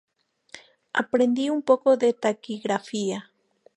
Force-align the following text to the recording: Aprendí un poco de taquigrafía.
Aprendí 1.01 1.51
un 1.51 1.61
poco 1.61 1.95
de 1.95 2.11
taquigrafía. 2.13 3.19